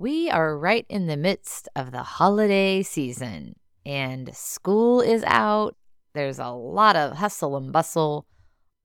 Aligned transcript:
We 0.00 0.30
are 0.30 0.56
right 0.56 0.86
in 0.88 1.08
the 1.08 1.16
midst 1.16 1.68
of 1.74 1.90
the 1.90 2.04
holiday 2.04 2.84
season, 2.84 3.56
and 3.84 4.30
school 4.32 5.00
is 5.00 5.24
out. 5.24 5.74
There's 6.14 6.38
a 6.38 6.50
lot 6.50 6.94
of 6.94 7.16
hustle 7.16 7.56
and 7.56 7.72
bustle. 7.72 8.24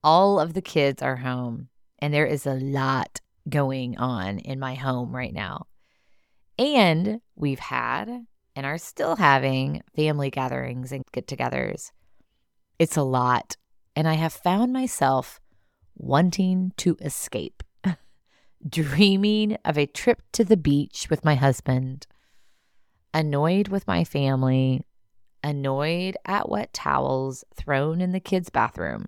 All 0.04 0.40
of 0.40 0.56
the 0.56 0.62
kids 0.62 1.04
are 1.04 1.18
home, 1.18 1.70
and 2.00 2.12
there 2.12 2.26
is 2.26 2.48
a 2.48 2.56
lot 2.56 3.22
going 3.48 3.96
on 4.00 4.40
in 4.40 4.60
my 4.60 4.74
home 4.74 5.16
right 5.16 5.36
now. 5.36 5.68
And 6.58 7.22
we've 7.36 7.60
had 7.60 8.26
and 8.56 8.66
are 8.66 8.80
still 8.80 9.16
having 9.16 9.84
family 9.96 10.32
gatherings 10.32 10.92
and 10.92 11.04
get 11.12 11.28
togethers. 11.28 11.92
It's 12.80 12.98
a 12.98 13.04
lot. 13.04 13.56
And 13.96 14.08
I 14.08 14.16
have 14.16 14.34
found 14.34 14.74
myself 14.74 15.40
wanting 15.96 16.72
to 16.78 16.98
escape, 17.02 17.62
dreaming 18.68 19.58
of 19.66 19.78
a 19.78 19.86
trip 19.86 20.22
to 20.34 20.44
the 20.44 20.58
beach 20.58 21.08
with 21.10 21.26
my 21.26 21.36
husband, 21.36 22.08
annoyed 23.14 23.68
with 23.68 23.88
my 23.88 24.04
family, 24.04 24.86
annoyed 25.44 26.16
at 26.26 26.50
wet 26.50 26.74
towels 26.74 27.44
thrown 27.56 28.02
in 28.02 28.12
the 28.12 28.20
kids' 28.20 28.50
bathroom, 28.50 29.06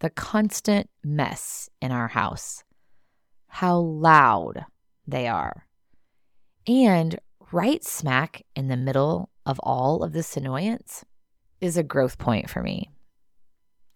the 0.00 0.10
constant 0.10 0.90
mess 1.02 1.70
in 1.80 1.90
our 1.90 2.08
house, 2.08 2.64
how 3.46 3.78
loud 3.78 4.66
they 5.06 5.26
are, 5.26 5.66
and 6.66 7.18
right 7.52 7.84
smack 7.84 8.42
in 8.54 8.68
the 8.68 8.76
middle 8.76 9.30
of 9.46 9.58
all 9.60 10.02
of 10.02 10.12
this 10.12 10.36
annoyance 10.36 11.04
is 11.60 11.76
a 11.76 11.82
growth 11.82 12.18
point 12.18 12.50
for 12.50 12.62
me. 12.62 12.90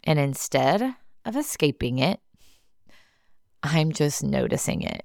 And 0.05 0.19
instead 0.19 0.95
of 1.25 1.37
escaping 1.37 1.99
it, 1.99 2.21
I'm 3.71 3.93
just 3.93 4.23
noticing 4.25 4.83
it 4.83 5.05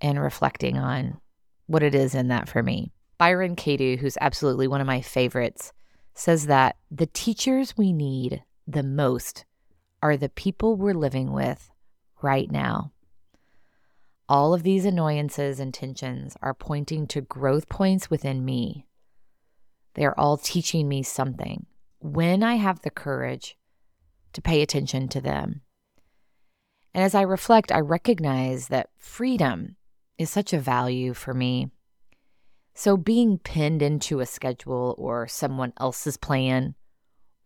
and 0.00 0.20
reflecting 0.20 0.78
on 0.78 1.20
what 1.66 1.82
it 1.82 1.94
is 1.94 2.14
in 2.14 2.28
that 2.28 2.48
for 2.48 2.62
me. 2.62 2.92
Byron 3.18 3.54
Katie, 3.54 3.96
who's 3.96 4.18
absolutely 4.20 4.66
one 4.66 4.80
of 4.80 4.86
my 4.86 5.00
favorites, 5.00 5.72
says 6.14 6.46
that 6.46 6.76
the 6.90 7.06
teachers 7.06 7.76
we 7.76 7.92
need 7.92 8.42
the 8.66 8.82
most 8.82 9.44
are 10.02 10.16
the 10.16 10.28
people 10.28 10.76
we're 10.76 10.94
living 10.94 11.32
with 11.32 11.70
right 12.22 12.50
now. 12.50 12.92
All 14.28 14.54
of 14.54 14.62
these 14.62 14.84
annoyances 14.84 15.60
and 15.60 15.72
tensions 15.72 16.36
are 16.42 16.54
pointing 16.54 17.06
to 17.08 17.20
growth 17.20 17.68
points 17.68 18.10
within 18.10 18.44
me. 18.44 18.86
They're 19.94 20.18
all 20.18 20.36
teaching 20.36 20.88
me 20.88 21.02
something 21.02 21.66
when 21.98 22.42
I 22.42 22.54
have 22.54 22.80
the 22.80 22.90
courage 22.90 23.56
to 24.32 24.42
pay 24.42 24.62
attention 24.62 25.08
to 25.08 25.20
them. 25.20 25.62
And 26.94 27.04
as 27.04 27.14
I 27.14 27.22
reflect, 27.22 27.70
I 27.70 27.80
recognize 27.80 28.68
that 28.68 28.90
freedom 28.98 29.76
is 30.18 30.30
such 30.30 30.52
a 30.52 30.58
value 30.58 31.14
for 31.14 31.34
me. 31.34 31.70
So 32.74 32.96
being 32.96 33.38
pinned 33.38 33.82
into 33.82 34.20
a 34.20 34.26
schedule 34.26 34.94
or 34.98 35.28
someone 35.28 35.72
else's 35.78 36.16
plan, 36.16 36.74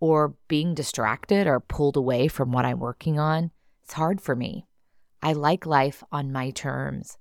or 0.01 0.35
being 0.49 0.75
distracted 0.75 1.47
or 1.47 1.61
pulled 1.61 1.97
away 1.97 2.29
from 2.29 2.53
what 2.53 2.65
I'm 2.65 2.79
working 2.79 3.19
on, 3.19 3.51
it's 3.83 3.95
hard 3.95 4.21
for 4.21 4.37
me. 4.37 4.67
I 5.23 5.33
like 5.33 5.65
life 5.65 6.03
on 6.13 6.31
my 6.33 6.51
terms. 6.51 7.17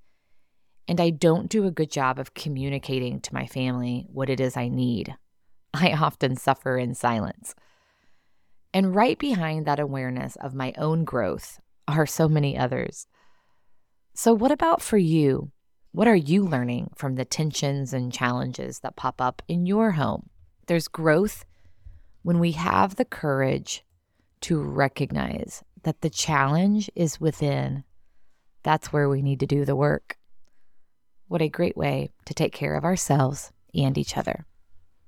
And 0.87 0.99
I 0.99 1.11
don't 1.11 1.49
do 1.49 1.65
a 1.65 1.71
good 1.71 1.89
job 1.89 2.19
of 2.19 2.33
communicating 2.33 3.21
to 3.21 3.33
my 3.33 3.47
family 3.47 4.05
what 4.11 4.30
it 4.30 4.41
is 4.41 4.58
I 4.58 4.67
need. 4.67 5.15
I 5.73 5.93
often 5.93 6.35
suffer 6.35 6.77
in 6.77 6.93
silence. 6.93 7.55
And 8.73 8.93
right 8.93 9.17
behind 9.17 9.65
that 9.65 9.80
awareness 9.80 10.35
of 10.35 10.53
my 10.53 10.73
own 10.77 11.05
growth 11.05 11.61
are 11.88 12.06
so 12.06 12.28
many 12.28 12.58
others. 12.58 13.08
So, 14.14 14.34
what 14.34 14.52
about 14.52 14.81
for 14.81 14.98
you? 14.98 15.52
What 15.92 16.08
are 16.08 16.16
you 16.16 16.44
learning 16.44 16.92
from 16.95 17.16
the 17.16 17.26
tensions 17.26 17.94
and 17.94 18.12
challenges 18.12 18.80
that 18.80 18.95
pop 18.95 19.22
up 19.22 19.42
in 19.48 19.66
your 19.66 19.92
home? 19.92 20.30
There's 20.67 20.88
growth 20.88 21.45
when 22.23 22.39
we 22.39 22.54
have 22.54 22.95
the 22.95 23.06
courage 23.06 23.84
to 24.42 24.61
recognize 24.61 25.64
that 25.83 26.02
the 26.02 26.10
challenge 26.10 26.89
is 26.95 27.20
within 27.20 27.83
that's 28.64 28.93
where 28.93 29.10
we 29.10 29.22
need 29.22 29.42
to 29.42 29.45
do 29.45 29.66
the 29.66 29.76
work. 29.76 30.17
What 31.27 31.42
a 31.42 31.49
great 31.49 31.77
way 31.77 32.10
to 32.26 32.33
take 32.33 32.54
care 32.54 32.76
of 32.76 32.86
ourselves 32.86 33.52
and 33.73 33.98
each 33.98 34.17
other. 34.17 34.45